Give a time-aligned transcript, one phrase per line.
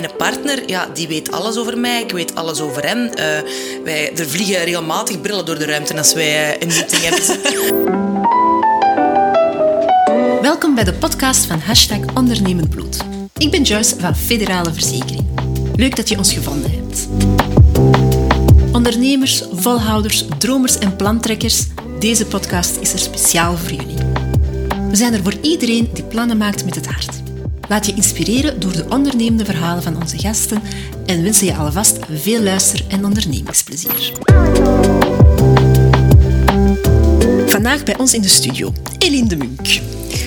[0.00, 2.02] mijn partner, ja, die weet alles over mij.
[2.02, 2.98] Ik weet alles over hem.
[2.98, 3.12] Uh,
[3.84, 7.22] wij, er vliegen regelmatig brillen door de ruimte als wij een meeting hebben.
[10.42, 12.96] Welkom bij de podcast van Hashtag Ondernemend Bloed.
[13.36, 15.26] Ik ben Joyce van Federale Verzekering.
[15.76, 17.08] Leuk dat je ons gevonden hebt.
[18.72, 21.66] Ondernemers, volhouders, dromers en plantrekkers,
[21.98, 23.98] deze podcast is er speciaal voor jullie.
[24.88, 27.33] We zijn er voor iedereen die plannen maakt met het hart.
[27.68, 30.62] Laat je inspireren door de ondernemende verhalen van onze gasten
[31.06, 34.12] en wensen je alvast veel luister- en ondernemingsplezier.
[37.46, 39.80] Vandaag bij ons in de studio, Eline de Munk.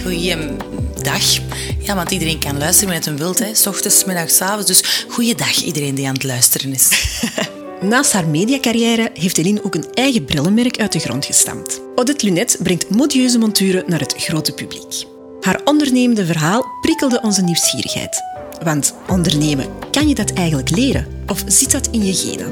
[0.03, 1.37] Goeiedag.
[1.79, 3.53] Ja, want iedereen kan luisteren met een wilt, hè.
[3.53, 4.67] S ochtends, middags, avonds.
[4.67, 6.89] Dus goeiedag iedereen die aan het luisteren is.
[7.81, 11.81] Naast haar mediacarrière heeft Eline ook een eigen brillenmerk uit de grond gestampt.
[11.95, 15.16] Odette Lunet brengt modieuze monturen naar het grote publiek.
[15.47, 18.23] Haar ondernemende verhaal prikkelde onze nieuwsgierigheid.
[18.63, 21.07] Want ondernemen, kan je dat eigenlijk leren?
[21.27, 22.51] Of zit dat in je genen?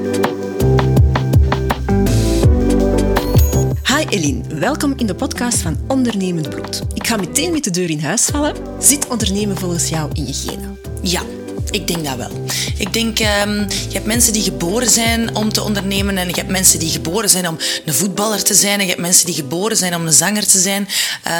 [3.86, 6.82] Hi Eline, welkom in de podcast van Ondernemend Bloed.
[6.94, 8.54] Ik ga meteen met de deur in huis vallen.
[8.78, 10.78] Zit ondernemen volgens jou in je genen?
[11.02, 11.22] Ja,
[11.70, 12.44] ik denk dat wel.
[12.78, 16.50] Ik denk, um, je hebt mensen die geboren zijn om te ondernemen en je hebt
[16.50, 19.76] mensen die geboren zijn om een voetballer te zijn en je hebt mensen die geboren
[19.76, 20.88] zijn om een zanger te zijn.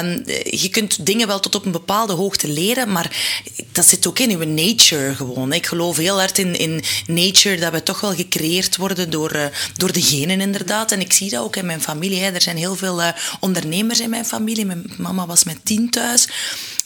[0.03, 3.15] Um, je kunt dingen wel tot op een bepaalde hoogte leren, maar
[3.71, 5.53] dat zit ook in je nature gewoon.
[5.53, 9.45] Ik geloof heel hard in, in nature, dat we toch wel gecreëerd worden door, uh,
[9.75, 10.91] door de genen inderdaad.
[10.91, 12.19] En ik zie dat ook in mijn familie.
[12.19, 12.31] Hè.
[12.31, 13.07] Er zijn heel veel uh,
[13.39, 14.65] ondernemers in mijn familie.
[14.65, 16.27] Mijn mama was met tien thuis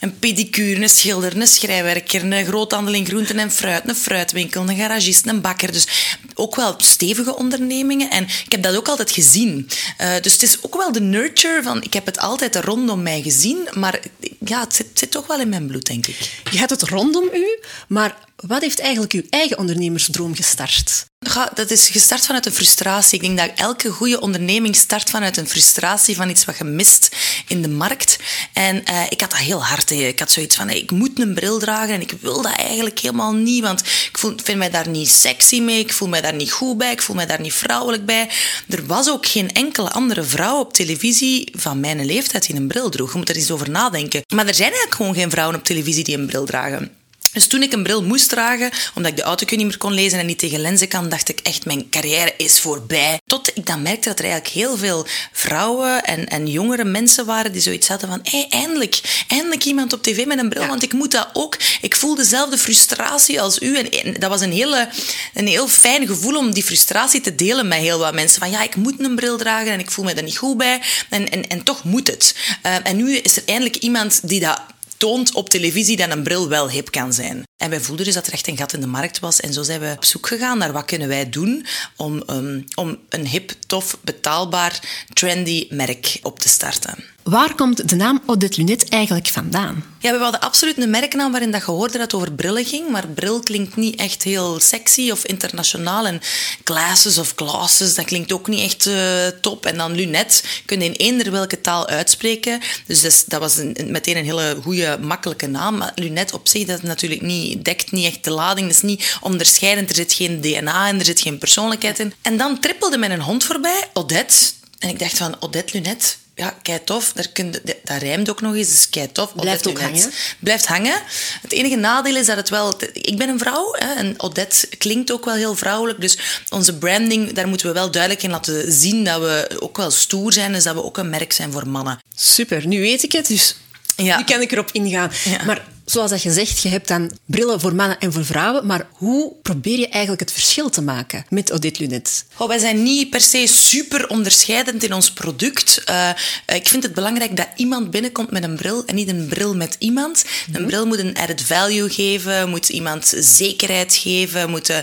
[0.02, 3.06] een pedicure, een schilder, een schrijwerker, een groothandel in
[3.40, 5.72] en fruit, een fruitwinkel, een garagist, een bakker.
[5.72, 5.88] Dus
[6.36, 8.10] ook wel stevige ondernemingen.
[8.10, 9.70] En ik heb dat ook altijd gezien.
[10.02, 11.82] Uh, dus het is ook wel de nurture van...
[11.82, 14.00] Ik heb het altijd rondom mij gezien, maar
[14.40, 16.18] ja, het zit, zit toch wel in mijn bloed, denk ik.
[16.52, 21.06] Je hebt het rondom u, maar wat heeft eigenlijk uw eigen ondernemersdroom gestart?
[21.20, 23.20] Ja, dat is gestart vanuit een frustratie.
[23.20, 27.16] Ik denk dat elke goede onderneming start vanuit een frustratie van iets wat je mist
[27.47, 28.19] in de markt.
[28.53, 29.91] En uh, ik had dat heel hard.
[29.91, 33.34] Ik had zoiets van, ik moet een bril dragen en ik wil dat eigenlijk helemaal
[33.34, 36.51] niet, want ik voel, vind mij daar niet sexy mee, ik voel mij daar niet
[36.51, 38.30] goed bij, ik voel mij daar niet vrouwelijk bij.
[38.69, 42.90] Er was ook geen enkele andere vrouw op televisie van mijn leeftijd die een bril
[42.90, 43.12] droeg.
[43.12, 44.22] Je moet er eens over nadenken.
[44.35, 47.00] Maar er zijn eigenlijk gewoon geen vrouwen op televisie die een bril dragen.
[47.34, 50.19] Dus toen ik een bril moest dragen, omdat ik de auto niet meer kon lezen
[50.19, 53.19] en niet tegen lenzen kan, dacht ik echt, mijn carrière is voorbij.
[53.25, 57.52] Tot ik dan merkte dat er eigenlijk heel veel vrouwen en, en jongere mensen waren
[57.52, 60.94] die zoiets hadden van, hey, eindelijk, eindelijk iemand op tv met een bril, want ik
[60.94, 61.58] moet dat ook.
[61.81, 63.78] Ik voel dezelfde frustratie als u.
[63.78, 64.90] En, dat was een, hele,
[65.34, 68.40] een heel fijn gevoel om die frustratie te delen met heel wat mensen.
[68.40, 70.81] Van ja, ik moet een bril dragen en ik voel me daar niet goed bij.
[71.09, 72.36] En, en, en toch moet het.
[72.66, 74.62] Uh, en nu is er eindelijk iemand die dat
[75.01, 77.44] toont op televisie dat een bril wel hip kan zijn.
[77.57, 79.39] En wij voelden dus dat er echt een gat in de markt was.
[79.39, 82.97] En zo zijn we op zoek gegaan naar wat kunnen wij doen om, um, om
[83.09, 87.03] een hip, tof, betaalbaar, trendy merk op te starten.
[87.24, 89.84] Waar komt de naam Odette Lunet eigenlijk vandaan?
[90.00, 93.08] Ja, we hadden absoluut een merknaam waarin dat je hoorde dat over brillen ging, maar
[93.08, 96.08] bril klinkt niet echt heel sexy of internationaal.
[96.08, 96.22] En
[96.64, 99.66] glasses of glasses, dat klinkt ook niet echt uh, top.
[99.66, 102.62] En dan lunet kun je in eender welke taal uitspreken.
[102.88, 105.78] Dus dat, was een, meteen een hele goede, makkelijke naam.
[105.78, 108.68] Maar lunet op zich, dat natuurlijk niet, dekt niet echt de lading.
[108.68, 109.90] Dat is niet onderscheidend.
[109.90, 112.14] Er zit geen DNA in, er zit geen persoonlijkheid in.
[112.22, 114.36] En dan trippelde men een hond voorbij, Odette.
[114.80, 117.13] En ik dacht van, Odette Lunet, ja, kei tof.
[117.13, 119.35] Daar kun je, dat rijmt ook nog eens, dus kei tof.
[119.35, 120.12] Blijft ook hangen.
[120.40, 121.02] Blijft hangen.
[121.41, 122.75] Het enige nadeel is dat het wel...
[122.94, 126.01] Ik ben een vrouw hè, en Odette klinkt ook wel heel vrouwelijk.
[126.01, 126.18] Dus
[126.50, 130.34] onze branding, daar moeten we wel duidelijk in laten zien dat we ook wel stoer
[130.34, 130.53] zijn.
[130.53, 132.00] Dus dat we ook een merk zijn voor mannen.
[132.16, 133.28] Super, nu weet ik het.
[133.28, 133.56] Dus
[133.96, 134.18] ja.
[134.18, 135.12] nu kan ik erop ingaan.
[135.24, 135.44] Ja.
[135.46, 138.88] Maar zoals dat je zegt, je hebt dan brillen voor mannen en voor vrouwen, maar
[138.91, 142.25] hoe probeer je eigenlijk het verschil te maken met Odette Lunet?
[142.38, 145.84] Oh, wij zijn niet per se super onderscheidend in ons product.
[145.90, 146.09] Uh,
[146.46, 149.75] ik vind het belangrijk dat iemand binnenkomt met een bril en niet een bril met
[149.80, 150.25] iemand.
[150.53, 154.77] Een mm bril moet een added value geven, moet iemand zekerheid geven, moet uh,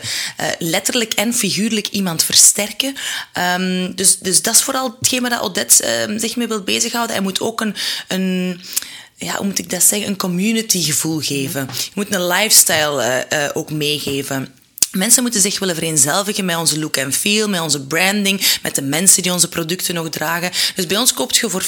[0.58, 2.94] letterlijk en figuurlijk iemand versterken.
[3.58, 7.14] Um, dus, dus dat is vooral hetgeen waar Odette uh, zich mee wil bezighouden.
[7.14, 7.74] Hij moet ook een...
[8.08, 8.60] een
[9.18, 11.68] ja, hoe moet ik dat zeggen, een community gevoel geven.
[11.72, 14.48] Je moet een lifestyle uh, ook meegeven.
[14.92, 18.82] Mensen moeten zich willen vereenzelvigen met onze look en feel, met onze branding, met de
[18.82, 20.50] mensen die onze producten nog dragen.
[20.74, 21.66] Dus bij ons koopt je voor 50%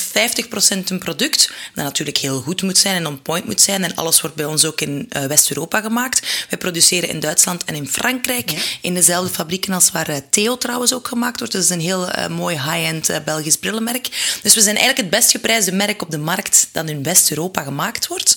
[0.85, 3.85] een product, dat natuurlijk heel goed moet zijn en on point moet zijn.
[3.85, 6.47] En alles wordt bij ons ook in uh, West-Europa gemaakt.
[6.49, 10.95] Wij produceren in Duitsland en in Frankrijk, in dezelfde fabrieken als waar uh, Theo trouwens
[10.95, 11.55] ook gemaakt wordt.
[11.55, 14.09] Dus dat is een heel uh, mooi high-end Belgisch brillenmerk.
[14.43, 18.07] Dus we zijn eigenlijk het best geprijsde merk op de markt dat in West-Europa gemaakt
[18.07, 18.37] wordt.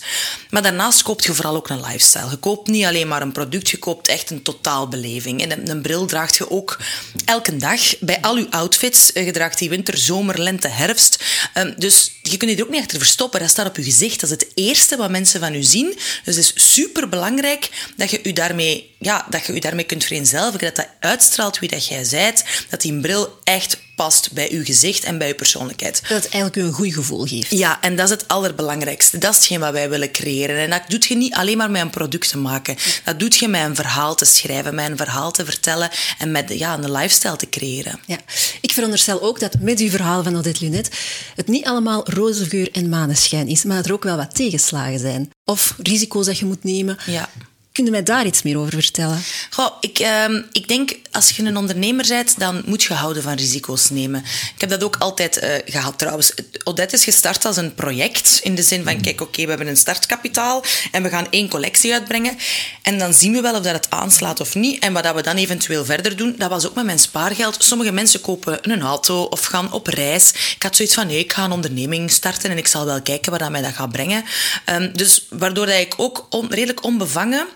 [0.50, 2.30] Maar daarnaast koopt je vooral ook een lifestyle.
[2.30, 5.42] Je koopt niet alleen maar een product, je koopt echt een totaal beleving.
[5.42, 6.80] En een bril draagt je ook
[7.25, 9.12] elke dag bij al je outfits.
[9.14, 11.24] Je draagt die winter, zomer, lente, herfst.
[11.54, 13.40] Ehm, dus je kunt je er ook niet achter verstoppen.
[13.40, 14.20] Dat staat op je gezicht.
[14.20, 15.98] Dat is het eerste wat mensen van u zien.
[16.24, 20.04] Dus het is super belangrijk dat je je daarmee, ja, dat je, je daarmee kunt
[20.04, 20.68] vereenzelvigen.
[20.68, 22.44] Dat dat uitstraalt wie dat jij zijt.
[22.69, 26.01] Dat die bril echt past bij uw gezicht en bij uw persoonlijkheid.
[26.01, 27.51] Dat het eigenlijk u een goed gevoel geeft.
[27.51, 29.18] Ja, en dat is het allerbelangrijkste.
[29.18, 30.57] Dat is hetgeen wat wij willen creëren.
[30.57, 32.78] En dat doet je niet alleen maar met een product te maken.
[33.04, 36.54] Dat doet je met een verhaal te schrijven, met een verhaal te vertellen en met
[36.54, 38.00] ja, een lifestyle te creëren.
[38.06, 38.18] Ja.
[38.62, 40.90] Ik veronderstel ook dat met uw verhaal van Odette Lunet
[41.36, 45.00] het niet allemaal roze geur en maneschijn is, maar dat er ook wel wat tegenslagen
[45.00, 45.30] zijn.
[45.45, 46.98] Of risico's dat je moet nemen.
[47.06, 47.30] Ja.
[47.74, 49.24] Kun je mij daar iets meer over vertellen?
[49.50, 53.34] Goh, ik, uh, ik denk, als je een ondernemer bent, dan moet je houden van
[53.34, 54.24] risico's nemen.
[54.56, 56.34] Ik heb dat ook altijd uh, gehad trouwens.
[56.64, 59.78] Odette is gestart als een project, in de zin van, kijk, oké, we hebben een
[59.78, 62.38] startkapitaal en we gaan één collectie uitbrengen.
[62.81, 64.84] En dan zien we wel of dat het aanslaat of niet.
[64.84, 67.64] En wat we dan eventueel verder doen, dat was ook met mijn spaargeld.
[67.64, 70.30] Sommige mensen kopen een auto of gaan op reis.
[70.56, 73.31] Ik had zoiets van, nee, ik ga een onderneming starten en ik zal wel kijken
[73.31, 74.24] wat dat mij dat gaat brengen.
[74.69, 77.48] Um, dus waardoor dat ik ook redelijk onbevangen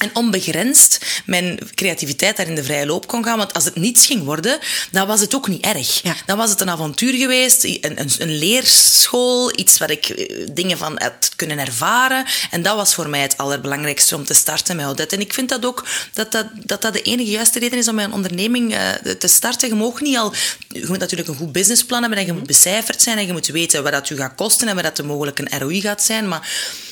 [0.00, 3.38] en onbegrensd mijn creativiteit daar in de vrije loop kon gaan.
[3.38, 4.58] Want als het niets ging worden,
[4.90, 6.02] dan was het ook niet erg.
[6.02, 6.14] Ja.
[6.26, 10.78] Dan was het een avontuur geweest, een, een, een, leerschool, iets waar ik eh, dingen
[10.78, 12.24] van had kunnen ervaren.
[12.50, 15.14] En dat was voor mij het allerbelangrijkste om te starten met Odette.
[15.14, 17.94] En ik vind dat ook dat dat, dat, dat de enige juiste reden is om
[17.94, 19.68] mijn onderneming uh, te starten.
[19.68, 20.32] Je mag niet al...
[20.68, 23.46] Je moet natuurlijk een goed businessplan hebben en je moet becijferd zijn en je moet
[23.46, 26.28] weten wat dat u gaat kosten en wat dat de mogelijk een ROI gaat zijn.
[26.28, 26.48] Maar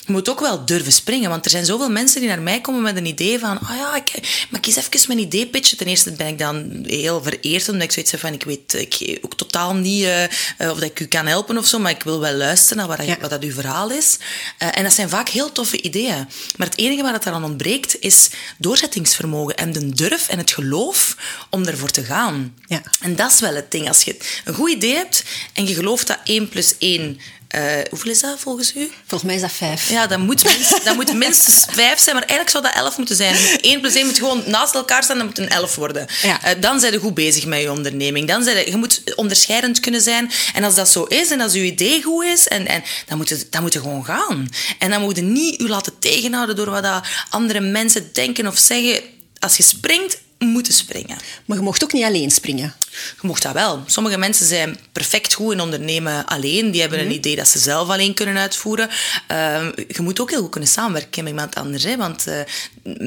[0.09, 2.83] je moet ook wel durven springen, want er zijn zoveel mensen die naar mij komen
[2.83, 5.77] met een idee van, oh ja, ik, maar kies even mijn idee pitchen.
[5.77, 9.19] Ten eerste ben ik dan heel vereerd, omdat ik zoiets heb van, ik weet ik,
[9.23, 10.23] ook totaal niet uh,
[10.59, 13.07] of dat ik u kan helpen of zo, maar ik wil wel luisteren naar wat,
[13.07, 13.17] ja.
[13.21, 14.19] wat dat uw verhaal is.
[14.63, 16.29] Uh, en dat zijn vaak heel toffe ideeën.
[16.57, 21.17] Maar het enige wat het eraan ontbreekt, is doorzettingsvermogen en de durf en het geloof
[21.51, 22.55] om ervoor te gaan.
[22.67, 22.83] Ja.
[23.01, 23.89] En dat is wel het ding.
[23.89, 27.21] Als je een goed idee hebt en je gelooft dat 1 plus 1
[27.55, 28.91] uh, hoeveel is dat volgens u?
[29.07, 29.91] Volgens mij is dat vijf.
[29.91, 33.17] Ja, dat moet, minst, dat moet minstens vijf zijn, maar eigenlijk zou dat elf moeten
[33.17, 33.37] zijn.
[33.61, 36.07] 1 plus 1 moet gewoon naast elkaar staan, dat moet een elf worden.
[36.23, 36.41] Ja.
[36.45, 38.29] Uh, dan zijn je goed bezig met je onderneming.
[38.29, 40.31] Dan zijn je, je moet onderscheidend kunnen zijn.
[40.55, 43.29] En als dat zo is en als je idee goed is, en, en, dan, moet
[43.29, 44.49] je, dan moet je gewoon gaan.
[44.79, 48.59] En dan moet je niet je laten tegenhouden door wat dat andere mensen denken of
[48.59, 49.01] zeggen.
[49.39, 51.19] Als je springt, moeten springen.
[51.45, 52.75] Maar je mocht ook niet alleen springen.
[52.91, 53.83] Je mocht dat wel.
[53.87, 56.71] Sommige mensen zijn perfect goed in ondernemen alleen.
[56.71, 58.89] Die hebben een idee dat ze zelf alleen kunnen uitvoeren.
[59.33, 61.85] Uh, je moet ook heel goed kunnen samenwerken met iemand anders.
[61.85, 61.97] Hè?
[61.97, 62.41] Want uh,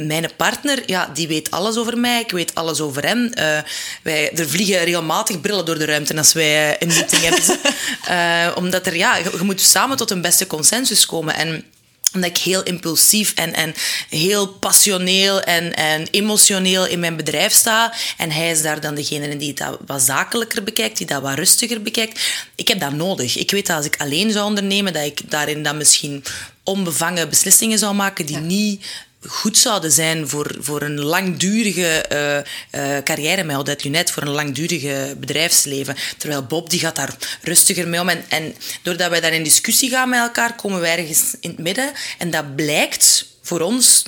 [0.05, 2.21] mijn partner, ja, die weet alles over mij.
[2.21, 3.31] Ik weet alles over hem.
[3.39, 3.57] Uh,
[4.03, 8.55] wij, er vliegen regelmatig brillen door de ruimte als wij een meeting hebben.
[8.63, 11.35] omdat er, ja, je, je moet samen tot een beste consensus komen.
[11.35, 11.63] En
[12.13, 13.73] omdat ik heel impulsief en, en
[14.09, 17.93] heel passioneel en, en emotioneel in mijn bedrijf sta.
[18.17, 21.81] En hij is daar dan degene die dat wat zakelijker bekijkt, die dat wat rustiger
[21.81, 22.19] bekijkt.
[22.55, 23.37] Ik heb dat nodig.
[23.37, 26.23] Ik weet dat als ik alleen zou ondernemen, dat ik daarin dan misschien
[26.63, 28.41] onbevangen beslissingen zou maken die ja.
[28.41, 28.85] niet
[29.27, 32.37] goed zouden zijn voor, voor een langdurige uh,
[32.81, 35.95] uh, carrière met Odette Lunet, voor een langdurige bedrijfsleven.
[36.17, 38.09] Terwijl Bob die gaat daar rustiger mee om.
[38.09, 41.59] En, en doordat wij daar in discussie gaan met elkaar, komen wij ergens in het
[41.59, 41.91] midden.
[42.17, 44.03] En dat blijkt voor ons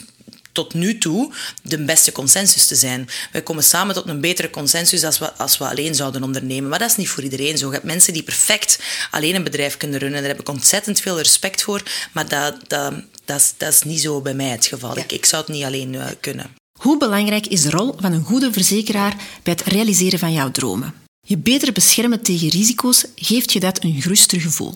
[0.54, 3.10] tot nu toe de beste consensus te zijn.
[3.32, 6.70] Wij komen samen tot een betere consensus als we, als we alleen zouden ondernemen.
[6.70, 7.68] Maar dat is niet voor iedereen zo.
[7.68, 8.80] Je hebt mensen die perfect
[9.12, 10.20] alleen een bedrijf kunnen runnen.
[10.20, 11.84] Daar heb ik ontzettend veel respect voor.
[12.12, 12.94] Maar dat, dat,
[13.26, 14.96] dat, is, dat is niet zo bij mij het geval.
[14.96, 15.04] Ja.
[15.04, 16.56] Ik, ik zou het niet alleen uh, kunnen.
[16.80, 20.94] Hoe belangrijk is de rol van een goede verzekeraar bij het realiseren van jouw dromen?
[21.28, 24.74] Je beter beschermen tegen risico's geeft je dat een geruster gevoel.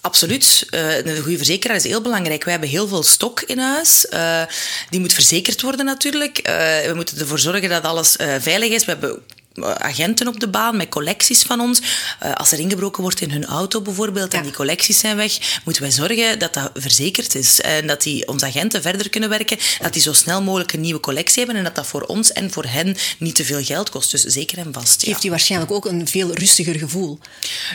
[0.00, 0.66] Absoluut.
[0.70, 2.44] Een goede verzekeraar is heel belangrijk.
[2.44, 4.06] We hebben heel veel stok in huis.
[4.10, 4.42] Uh,
[4.90, 6.38] die moet verzekerd worden natuurlijk.
[6.38, 6.54] Uh,
[6.86, 8.84] we moeten ervoor zorgen dat alles veilig is.
[8.84, 9.22] We hebben
[9.64, 11.80] agenten op de baan met collecties van ons.
[11.80, 15.82] Uh, als er ingebroken wordt in hun auto bijvoorbeeld en die collecties zijn weg, moeten
[15.82, 17.60] wij zorgen dat dat verzekerd is.
[17.60, 21.00] En dat die, onze agenten verder kunnen werken, dat die zo snel mogelijk een nieuwe
[21.00, 24.10] collectie hebben en dat dat voor ons en voor hen niet te veel geld kost.
[24.10, 25.02] Dus zeker en vast.
[25.02, 27.18] Geeft u waarschijnlijk ook een veel rustiger gevoel?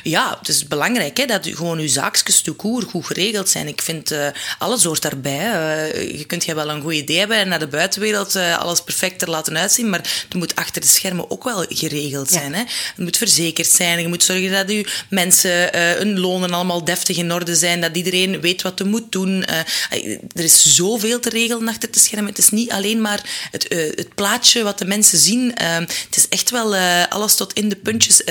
[0.04, 3.68] Ja, het is belangrijk hè, dat gewoon uw zaakjes koer goed geregeld zijn.
[3.68, 5.46] Ik vind uh, alles hoort daarbij.
[5.94, 9.30] Uh, je kunt je wel een goed idee hebben en naar de buitenwereld alles perfecter
[9.30, 12.54] laten uitzien, maar het moet achter de schermen ook wel geregeld zijn.
[12.54, 12.60] Hè?
[12.60, 14.02] Het moet verzekerd zijn.
[14.02, 18.42] Je moet zorgen dat uw mensen hun lonen allemaal deftig in orde zijn, dat iedereen
[18.42, 19.46] weet wat ze moet doen.
[19.46, 22.30] er is zoveel te regelen achter de schermen.
[22.30, 23.66] Het is niet alleen maar het,
[23.96, 25.52] het plaatje wat de mensen zien.
[25.56, 26.76] het is echt wel
[27.10, 28.22] alles tot in de puntjes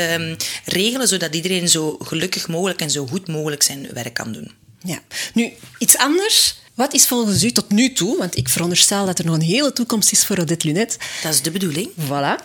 [0.64, 4.50] regelen, zodat iedereen zo gelukkig mogelijk en zo goed mogelijk zijn werk kan doen.
[4.84, 4.98] Ja.
[5.34, 6.54] Nu, iets anders.
[6.74, 9.72] Wat is volgens u tot nu toe, want ik veronderstel dat er nog een hele
[9.72, 10.96] toekomst is voor Odette Lunet.
[11.22, 11.90] Dat is de bedoeling.
[12.00, 12.44] Voilà.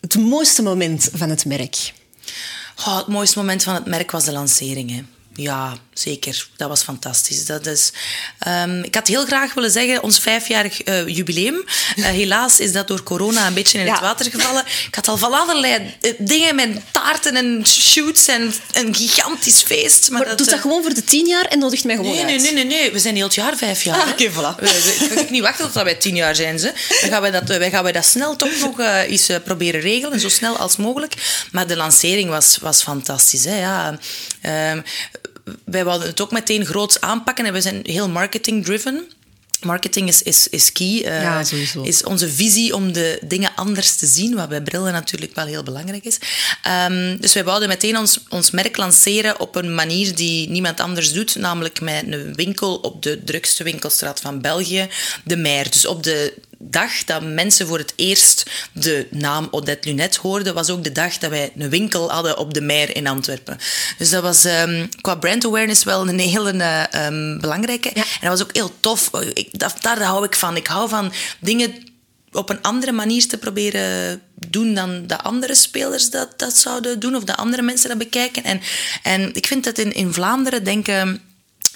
[0.00, 1.92] Het mooiste moment van het merk?
[2.74, 4.90] Het mooiste moment van het merk was de lancering.
[4.90, 5.02] Hè.
[5.40, 6.46] Ja, zeker.
[6.56, 7.46] Dat was fantastisch.
[7.46, 7.92] Dat is,
[8.48, 11.64] um, ik had heel graag willen zeggen ons vijfjarig uh, jubileum.
[11.96, 14.64] Uh, helaas is dat door corona een beetje in het water gevallen.
[14.86, 20.10] Ik had al van allerlei uh, dingen met taarten en shoots en een gigantisch feest.
[20.10, 22.24] Maar, maar dat, doet dat gewoon voor de tien jaar en nodigt mij gewoon nee,
[22.24, 22.42] uit?
[22.42, 22.92] Nee, nee, nee, nee.
[22.92, 24.00] We zijn heel het jaar vijf jaar.
[24.00, 24.62] Ah, Oké, okay, voilà.
[25.00, 26.58] Ik kan niet wachten tot wij tien jaar zijn.
[26.58, 26.72] Ze.
[27.00, 30.20] Dan, gaan wij dat, wij gaan wij dat snel toch nog eens proberen regelen.
[30.20, 31.14] Zo snel als mogelijk.
[31.52, 33.44] Maar de lancering was, was fantastisch.
[33.44, 33.98] Hè, ja.
[34.72, 34.84] Um,
[35.64, 39.04] wij wilden het ook meteen groots aanpakken en we zijn heel marketing-driven.
[39.60, 40.86] Marketing is, is, is key.
[40.86, 41.82] Uh, ja, sowieso.
[41.82, 45.62] Is onze visie om de dingen anders te zien, wat bij brillen natuurlijk wel heel
[45.62, 46.18] belangrijk is.
[46.88, 51.12] Um, dus wij wouden meteen ons, ons merk lanceren op een manier die niemand anders
[51.12, 54.88] doet, namelijk met een winkel op de drukste winkelstraat van België,
[55.24, 55.70] de Meer.
[55.70, 60.70] Dus op de dag dat mensen voor het eerst de naam Odette Lunet hoorden, was
[60.70, 63.58] ook de dag dat wij een winkel hadden op de Meer in Antwerpen.
[63.98, 67.88] Dus dat was um, qua brand awareness wel een hele um, belangrijke.
[67.88, 69.10] En dat was ook heel tof.
[69.34, 70.56] Ik, dat, daar hou ik van.
[70.56, 71.74] Ik hou van dingen
[72.32, 77.16] op een andere manier te proberen doen dan de andere spelers dat, dat zouden doen,
[77.16, 78.44] of de andere mensen dat bekijken.
[78.44, 78.60] En,
[79.02, 81.20] en ik vind dat in, in Vlaanderen denken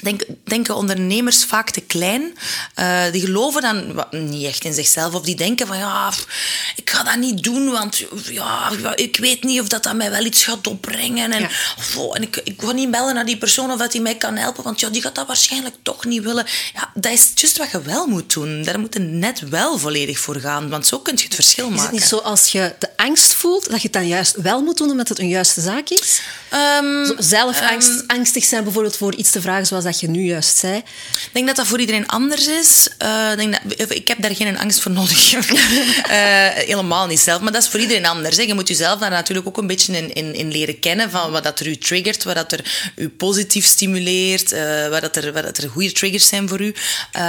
[0.01, 2.39] denk, denken ondernemers vaak te klein.
[2.79, 5.15] Uh, die geloven dan niet echt in zichzelf.
[5.15, 6.13] Of die denken van, ja,
[6.77, 10.25] ik ga dat niet doen, want ja, ik weet niet of dat, dat mij wel
[10.25, 11.33] iets gaat opbrengen.
[11.33, 11.49] En,
[11.97, 14.37] oh, en ik, ik ga niet bellen naar die persoon of dat die mij kan
[14.37, 16.47] helpen, want ja, die gaat dat waarschijnlijk toch niet willen.
[16.75, 18.63] Ja, dat is juist wat je wel moet doen.
[18.63, 21.79] Daar moet je net wel volledig voor gaan, want zo kun je het verschil maken.
[21.79, 24.63] Is het niet zo als je de angst voelt, dat je het dan juist wel
[24.63, 26.21] moet doen omdat het een juiste zaak is?
[26.81, 30.23] Um, zelf angst, um, angstig zijn bijvoorbeeld voor iets te vragen zoals dat je nu
[30.23, 30.77] juist zei.
[30.77, 32.89] Ik denk dat dat voor iedereen anders is.
[33.03, 35.33] Uh, denk dat, ik heb daar geen angst voor nodig.
[35.35, 35.43] uh,
[36.71, 38.37] helemaal niet zelf, maar dat is voor iedereen anders.
[38.37, 38.43] Hè.
[38.43, 41.61] Je moet jezelf daar natuurlijk ook een beetje in, in, leren kennen van wat dat
[41.61, 45.59] er u triggert, wat dat er u positief stimuleert, uh, wat, dat er, wat dat
[45.59, 46.75] er goede triggers zijn voor u.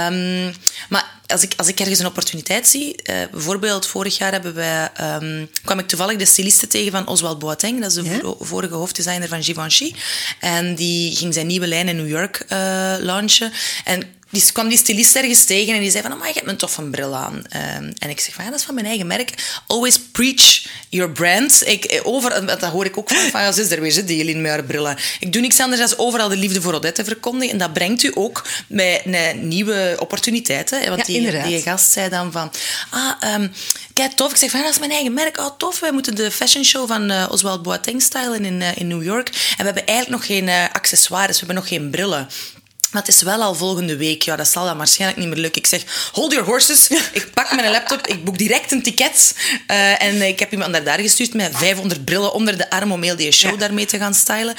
[0.08, 0.54] Um,
[0.88, 4.88] maar als ik, als ik ergens een opportuniteit zie, uh, bijvoorbeeld vorig jaar hebben wij,
[5.00, 9.28] um, kwam ik toevallig de styliste tegen van Oswald Boateng, dat is de vorige hoofddesigner
[9.28, 9.94] van Givenchy.
[10.40, 12.58] En die ging zijn nieuwe lijn in New York uh,
[12.98, 13.52] launchen.
[13.84, 14.02] En
[14.42, 16.56] die kwam die stylist ergens tegen en die zei van, oh, maar je hebt een
[16.56, 17.34] toffe bril aan.
[17.34, 19.60] Um, en ik zeg van, ja, dat is van mijn eigen merk.
[19.66, 21.62] Always preach your brand.
[21.66, 24.24] Ik, eh, over, dat hoor ik ook van, van ja, is er weer, zit die
[24.24, 24.96] in met haar brillen.
[25.20, 27.52] Ik doe niks anders dan overal de liefde voor Odette verkondigen.
[27.52, 30.88] En dat brengt u ook bij een nieuwe opportuniteiten.
[30.88, 32.52] Want ja, die, die gast zei dan van,
[32.90, 33.52] ah, um,
[33.92, 34.30] kijk, tof.
[34.30, 35.38] Ik zeg van, ja, dat is mijn eigen merk.
[35.38, 35.80] Oh, tof.
[35.80, 39.28] Wij moeten de fashion show van uh, Oswald Boateng stylen in, uh, in New York.
[39.28, 41.40] En we hebben eigenlijk nog geen uh, accessoires.
[41.40, 42.28] We hebben nog geen brillen.
[42.96, 44.22] Maar het is wel al volgende week.
[44.22, 45.62] Ja, dat zal dan waarschijnlijk niet meer lukken.
[45.62, 46.88] Ik zeg, hold your horses.
[47.12, 49.34] Ik pak mijn laptop, ik boek direct een ticket.
[49.70, 53.02] Uh, en ik heb iemand naar daar gestuurd met 500 brillen onder de arm om
[53.02, 53.56] heel die show ja.
[53.56, 54.54] daarmee te gaan stylen.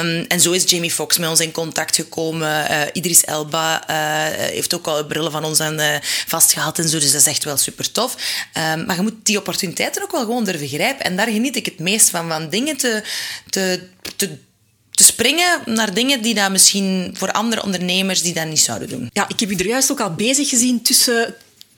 [0.00, 2.70] Um, en zo is Jamie Foxx met ons in contact gekomen.
[2.70, 3.96] Uh, Idris Elba uh,
[4.36, 6.98] heeft ook al brillen van ons aan vastgehaald en zo.
[6.98, 8.14] Dus dat is echt wel super tof.
[8.72, 11.04] Um, maar je moet die opportuniteiten ook wel gewoon durven grijpen.
[11.04, 12.28] En daar geniet ik het meest van.
[12.28, 13.02] Van dingen te,
[13.50, 14.49] te, te te
[15.10, 19.10] springen naar dingen die dat misschien voor andere ondernemers die dat niet zouden doen.
[19.12, 21.34] Ja, ik heb je er juist ook al bezig gezien tussen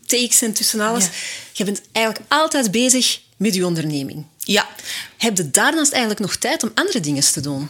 [0.07, 1.05] takes en tussen alles.
[1.05, 1.11] Ja.
[1.53, 4.25] Je bent eigenlijk altijd bezig met je onderneming.
[4.39, 4.69] Ja.
[5.17, 7.69] Heb je daarnaast eigenlijk nog tijd om andere dingen te doen?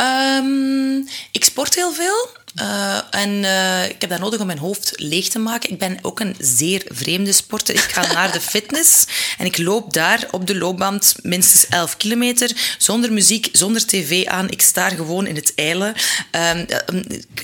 [0.00, 2.28] Um, ik sport heel veel.
[2.60, 5.70] Uh, en uh, ik heb dat nodig om mijn hoofd leeg te maken.
[5.70, 7.74] Ik ben ook een zeer vreemde sporter.
[7.74, 9.04] Ik ga naar de fitness
[9.38, 12.76] en ik loop daar op de loopband minstens 11 kilometer.
[12.78, 14.50] Zonder muziek, zonder tv aan.
[14.50, 15.94] Ik sta gewoon in het eilen.
[16.36, 16.50] Uh,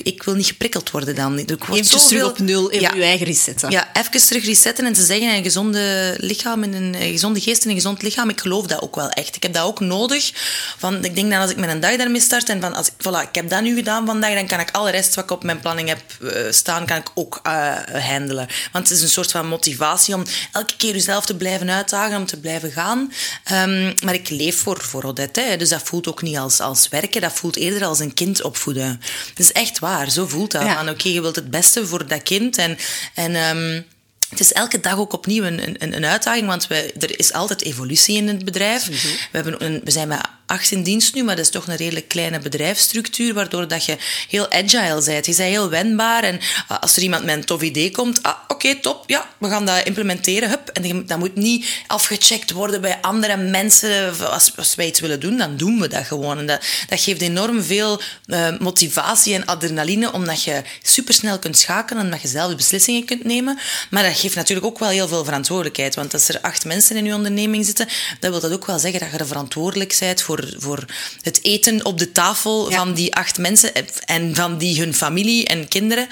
[0.03, 1.37] ik wil niet geprikkeld worden dan.
[1.37, 2.07] Even zoveel...
[2.07, 2.95] terug op nul, even ja.
[2.95, 3.71] je eigen resetten.
[3.71, 7.69] Ja, even terug resetten en ze zeggen een gezonde lichaam, en een, gezonde geest en
[7.69, 8.29] een gezond lichaam.
[8.29, 9.35] Ik geloof dat ook wel echt.
[9.35, 10.31] Ik heb dat ook nodig.
[10.77, 12.93] Van, ik denk dat als ik met een dag daarmee start en van, als ik,
[12.93, 15.43] voilà, ik heb dat nu gedaan vandaag, dan kan ik alle rest wat ik op
[15.43, 17.75] mijn planning heb uh, staan, kan ik ook uh,
[18.07, 18.47] handelen.
[18.71, 22.25] Want het is een soort van motivatie om elke keer jezelf te blijven uitdagen, om
[22.25, 23.13] te blijven gaan.
[23.51, 26.87] Um, maar ik leef voor, voor Odette, hè, dus dat voelt ook niet als, als
[26.87, 29.01] werken, dat voelt eerder als een kind opvoeden.
[29.29, 30.61] Het is echt waar, zo voelt dat.
[30.61, 30.89] Ja.
[30.89, 32.77] Oké, je wilt het beste voor dat kind en...
[33.13, 33.85] en um,
[34.29, 37.63] het is elke dag ook opnieuw een, een, een uitdaging, want we, er is altijd
[37.63, 38.85] evolutie in het bedrijf.
[38.85, 41.75] We, hebben een, we zijn met acht in dienst nu, maar dat is toch een
[41.75, 43.97] redelijk kleine bedrijfsstructuur, waardoor dat je
[44.29, 45.25] heel agile bent.
[45.25, 48.35] Je bent heel wendbaar en ah, als er iemand met een tof idee komt, ah,
[48.47, 50.69] oké, top, ja, we gaan dat implementeren, hup.
[50.69, 54.13] En dat moet niet afgecheckt worden bij andere mensen.
[54.31, 56.37] Als, als wij iets willen doen, dan doen we dat gewoon.
[56.37, 62.03] En dat, dat geeft enorm veel uh, motivatie en adrenaline, omdat je supersnel kunt schakelen,
[62.03, 63.59] omdat je zelf beslissingen kunt nemen.
[63.89, 67.05] Maar dat geeft natuurlijk ook wel heel veel verantwoordelijkheid, want als er acht mensen in
[67.05, 67.87] je onderneming zitten,
[68.19, 70.85] dan wil dat ook wel zeggen dat je er verantwoordelijk bent voor voor,
[71.21, 73.71] het eten op de tafel van die acht mensen
[74.05, 76.07] en van die hun familie en kinderen,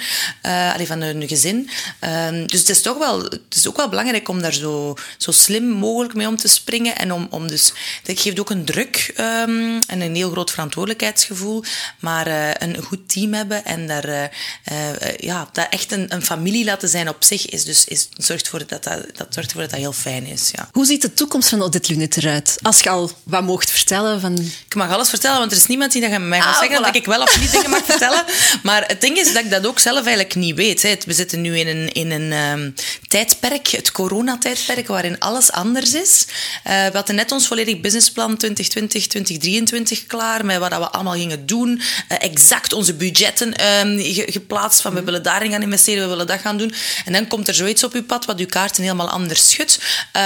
[0.46, 1.70] uh, van hun gezin.
[2.02, 5.32] Uh, dus het is toch wel, het is ook wel belangrijk om daar zo, zo
[5.32, 6.98] slim mogelijk mee om te springen.
[6.98, 11.64] En om, om dus, dat geeft ook een druk um, en een heel groot verantwoordelijkheidsgevoel.
[12.00, 16.66] Maar uh, een goed team hebben en daar, uh, ja, dat echt een, een familie
[16.66, 19.70] laten zijn op zich is dus, is, zorgt voor dat, dat, dat zorgt ervoor dat
[19.70, 20.52] dat heel fijn is.
[20.52, 20.70] Ja.
[20.72, 22.58] Hoe ziet de toekomst van Audit Lunet eruit?
[22.62, 24.38] Als je al wat mocht vertellen van...
[24.68, 26.96] Ik mag alles vertellen, want er is niemand die dat mij gaat ah, zeggen dat
[26.96, 28.24] ik wel of niet dingen mag vertellen.
[28.64, 30.82] Maar het ding is dat ik dat ook zelf eigenlijk niet weet.
[30.82, 30.96] Hè.
[31.06, 32.74] We zitten nu in een, in een um,
[33.08, 36.26] tijdperk, het coronatijdperk, waarin alles anders is.
[36.28, 41.46] Uh, we hadden net ons volledig businessplan 2020, 2023 klaar, met wat we allemaal gingen
[41.46, 41.70] doen.
[42.12, 43.48] Uh, exact onze budgetten
[43.88, 44.00] um,
[44.32, 46.74] geplaatst, van we willen daarin gaan investeren, we willen dat gaan doen.
[47.06, 49.80] En dan komt er zoiets op uw pad wat uw kaarten helemaal anders schudt.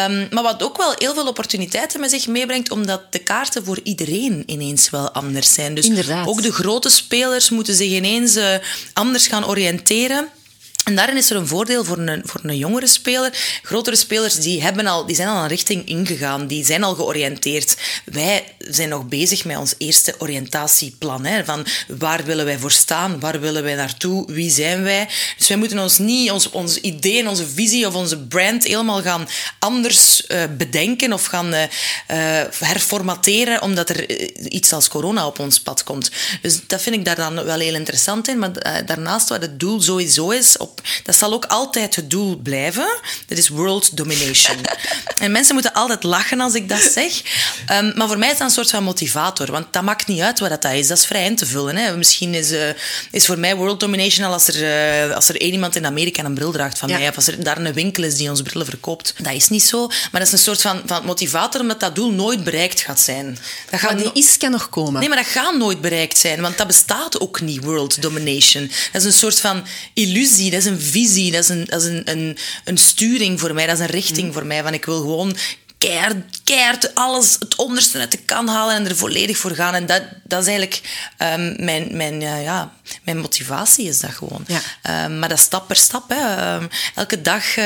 [0.09, 3.79] Um, maar wat ook wel heel veel opportuniteiten met zich meebrengt, omdat de kaarten voor
[3.83, 5.75] iedereen ineens wel anders zijn.
[5.75, 6.27] Dus Inderdaad.
[6.27, 8.55] ook de grote spelers moeten zich ineens uh,
[8.93, 10.29] anders gaan oriënteren.
[10.91, 13.59] En daarin is er een voordeel voor een, voor een jongere speler.
[13.61, 17.77] Grotere spelers die hebben al, die zijn al een richting ingegaan, die zijn al georiënteerd.
[18.05, 21.25] Wij zijn nog bezig met ons eerste oriëntatieplan.
[21.25, 25.07] Hè, van waar willen wij voor staan, waar willen wij naartoe, wie zijn wij.
[25.37, 29.27] Dus wij moeten ons niet ons, ons idee, onze visie of onze brand helemaal gaan
[29.59, 31.67] anders uh, bedenken of gaan uh, uh,
[32.59, 36.11] herformateren omdat er iets als corona op ons pad komt.
[36.41, 38.39] Dus dat vind ik daar dan wel heel interessant in.
[38.39, 42.99] Maar daarnaast, wat het doel sowieso is, op dat zal ook altijd het doel blijven.
[43.27, 44.57] Dat is world domination.
[45.17, 47.21] en mensen moeten altijd lachen als ik dat zeg.
[47.71, 49.51] Um, maar voor mij is dat een soort van motivator.
[49.51, 50.87] Want dat maakt niet uit wat dat is.
[50.87, 51.75] Dat is vrij in te vullen.
[51.75, 51.97] Hè.
[51.97, 52.69] Misschien is, uh,
[53.11, 56.23] is voor mij world domination al als er, uh, als er één iemand in Amerika
[56.23, 57.09] een bril draagt van mij.
[57.09, 59.13] Of als er daar een winkel is die ons brillen verkoopt.
[59.17, 59.87] Dat is niet zo.
[59.87, 63.37] Maar dat is een soort van, van motivator omdat dat doel nooit bereikt gaat zijn.
[63.69, 64.99] Dat gaat maar die is kan nog komen.
[64.99, 66.41] Nee, maar dat gaat nooit bereikt zijn.
[66.41, 68.71] Want dat bestaat ook niet, world domination.
[68.91, 72.01] Dat is een soort van illusie is een visie, dat is, een, dat is een,
[72.11, 74.33] een, een sturing voor mij, dat is een richting mm.
[74.33, 74.63] voor mij.
[74.63, 75.35] Van ik wil gewoon
[75.81, 79.73] keihard, keihard alles het onderste uit de kan halen en er volledig voor gaan.
[79.73, 80.81] En dat, dat is eigenlijk
[81.17, 84.45] um, mijn, mijn, uh, ja, mijn motivatie, is dat gewoon.
[84.47, 85.05] Ja.
[85.05, 86.09] Um, maar dat stap per stap.
[86.09, 86.55] Hè.
[86.55, 87.65] Um, elke dag uh,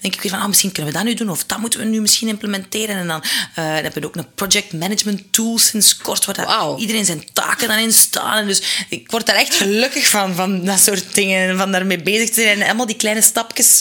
[0.00, 1.86] denk ik weer van, ah, misschien kunnen we dat nu doen, of dat moeten we
[1.86, 2.96] nu misschien implementeren.
[2.96, 6.80] En dan, uh, dan hebben we ook een project management tool sinds kort, waar wow.
[6.80, 8.38] iedereen zijn taken dan in staan.
[8.38, 12.28] En dus ik word daar echt gelukkig van, van dat soort dingen, van daarmee bezig
[12.28, 12.60] te zijn.
[12.60, 13.80] En allemaal die kleine stapjes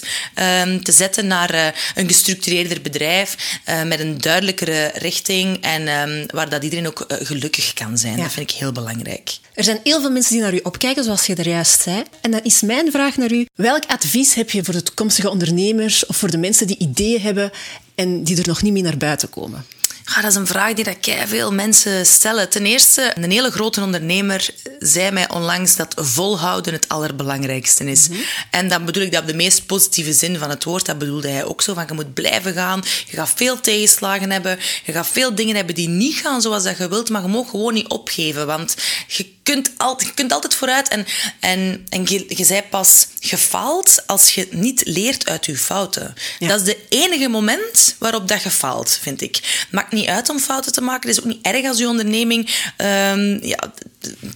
[0.84, 3.60] te zetten naar een gestructureerder bedrijf.
[3.76, 8.18] Uh, met een duidelijkere richting en um, waar dat iedereen ook uh, gelukkig kan zijn.
[8.18, 8.24] Ja.
[8.24, 9.38] Dat vind ik heel belangrijk.
[9.54, 12.04] Er zijn heel veel mensen die naar u opkijken, zoals je er juist zei.
[12.22, 16.06] En dan is mijn vraag naar u: welk advies heb je voor de toekomstige ondernemers
[16.06, 17.52] of voor de mensen die ideeën hebben
[17.96, 19.66] en die er nog niet mee naar buiten komen?
[20.06, 22.50] Ja, dat is een vraag die dat veel mensen stellen.
[22.50, 28.08] Ten eerste, een hele grote ondernemer zei mij onlangs dat volhouden het allerbelangrijkste is.
[28.08, 28.26] Mm -hmm.
[28.52, 30.86] En dan bedoel ik dat op de meest positieve zin van het woord.
[30.86, 32.84] Dat bedoelde hij ook zo, van je moet blijven gaan.
[33.06, 34.60] Je gaat veel tegenslagen hebben.
[34.86, 37.50] Je gaat veel dingen hebben die niet gaan zoals dat je wilt, maar je mag
[37.50, 38.46] gewoon niet opgeven.
[38.46, 38.76] Want
[39.08, 40.88] je kunt, altijd, je kunt altijd vooruit.
[40.88, 41.06] En,
[41.40, 46.14] en, en je, je zei pas gefaald als je niet leert uit je fouten.
[46.40, 46.48] Ja.
[46.48, 49.66] Dat is de enige moment waarop dat je faalt, vind ik.
[49.72, 51.10] Maakt niet uit om fouten te maken.
[51.10, 53.74] Het is ook niet erg als je onderneming um, ja,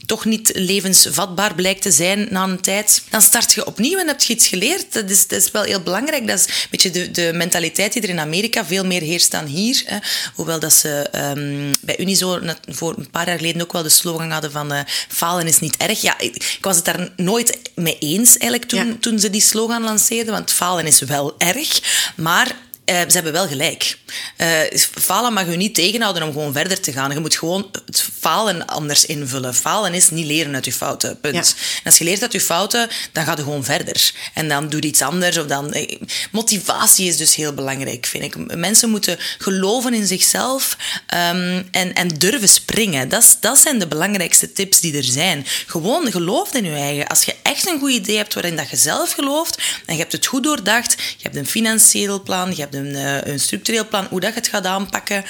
[0.06, 4.22] toch niet levensvatbaar blijkt te zijn na een tijd, dan start je opnieuw en heb
[4.22, 4.94] je iets geleerd.
[4.94, 6.28] Dat is, dat is wel heel belangrijk.
[6.28, 9.46] Dat is een beetje de, de mentaliteit die er in Amerika veel meer heerst dan
[9.46, 9.84] hier.
[9.86, 9.98] Hè.
[10.34, 14.32] Hoewel dat ze um, bij Unizo voor een paar jaar geleden ook wel de slogan
[14.32, 16.02] hadden van uh, falen is niet erg.
[16.02, 19.84] Ja, ik, ik, was het daar nooit mee eens eigenlijk toen, toen ze die slogan
[19.84, 21.82] lanceerden, want falen is wel erg.
[22.16, 22.48] Maar
[22.90, 23.98] uh, ze hebben wel gelijk.
[24.38, 27.12] Uh, falen mag je niet tegenhouden om gewoon verder te gaan.
[27.12, 29.56] Je moet gewoon het falen anders invullen.
[29.56, 31.20] Falen is niet leren uit je fouten.
[31.20, 31.36] Punt.
[31.36, 34.12] En als je leert uit je fouten, dan ga je gewoon verder.
[34.34, 35.38] En dan doe je iets anders.
[35.38, 36.00] Of dan, eh,
[36.32, 38.56] motivatie is dus heel belangrijk, vind ik.
[38.56, 40.78] Mensen moeten geloven in zichzelf
[41.14, 43.10] um, en, en durven springen.
[43.10, 45.46] Dat, dat zijn de belangrijkste tips die er zijn.
[45.66, 47.08] Gewoon geloof in je eigen.
[47.08, 50.12] Als je echt een goed idee hebt waarin dat je zelf gelooft en je hebt
[50.12, 53.99] het goed doordacht, je hebt een financieel plan, je hebt een, uh, een structureel plan,
[54.10, 55.24] hoe dat je het gaat aanpakken,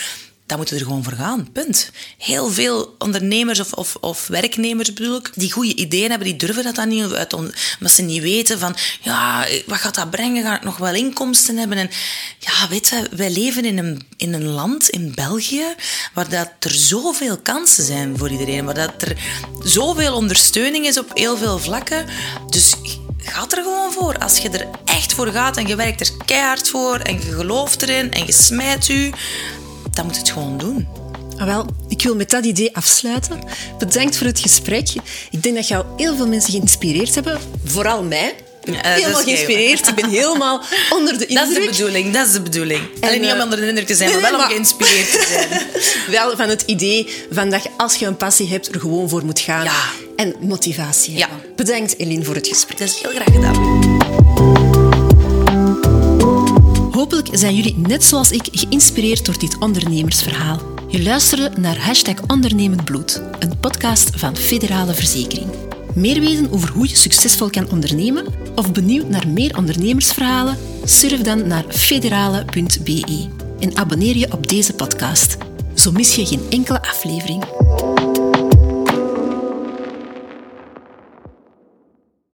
[0.49, 1.51] dan moeten we er gewoon voor gaan.
[1.51, 1.91] Punt.
[2.17, 6.63] Heel veel ondernemers of, of, of, werknemers bedoel ik, die goede ideeën hebben, die durven
[6.63, 10.43] dat dan niet uit, omdat ze niet weten van, ja, wat gaat dat brengen?
[10.43, 11.77] Ga ik nog wel inkomsten hebben?
[11.77, 11.89] En
[12.39, 15.65] ja, weet je, wij leven in een, in een land, in België,
[16.13, 19.17] waar dat er zoveel kansen zijn voor iedereen, waar dat er
[19.63, 22.05] zoveel ondersteuning is op heel veel vlakken.
[22.47, 22.75] Dus
[23.30, 24.18] gaat er gewoon voor.
[24.18, 27.82] Als je er echt voor gaat en je werkt er keihard voor en je gelooft
[27.82, 29.12] erin en je smijt u,
[29.92, 30.88] dan moet het gewoon doen.
[31.38, 33.44] Ah, wel, ik wil met dat idee afsluiten.
[33.78, 34.94] Bedankt voor het gesprek.
[35.32, 37.39] Ik denk dat jou heel veel mensen geïnspireerd hebben.
[37.65, 38.36] Vooral mij.
[38.63, 39.88] Ja, helemaal geïnspireerd.
[39.88, 41.48] Ik ben helemaal onder de indruk.
[41.48, 42.13] Dat is de bedoeling.
[42.13, 42.82] Dat is de bedoeling.
[43.00, 45.26] En, Alleen niet om eh, onder de indruk te zijn, maar wel om geïnspireerd te
[45.30, 45.62] zijn.
[46.17, 49.26] wel van het idee van dat je als je een passie hebt, er gewoon voor
[49.26, 49.63] moet gaan.
[49.63, 49.82] Ja.
[50.15, 51.30] En motivatie ja.
[51.56, 52.78] Bedankt, Eline, voor het gesprek.
[52.78, 53.56] Dat is heel graag gedaan.
[56.91, 60.62] Hopelijk zijn jullie net zoals ik geïnspireerd door dit ondernemersverhaal.
[60.88, 65.50] Je luisterde naar Hashtag Ondernemend Bloed, een podcast van Federale Verzekering.
[65.93, 68.26] Meer weten over hoe je succesvol kan ondernemen
[68.60, 70.58] of benieuwd naar meer ondernemersverhalen?
[70.84, 73.28] Surf dan naar federale.be
[73.60, 75.38] en abonneer je op deze podcast.
[75.74, 77.59] Zo mis je geen enkele aflevering.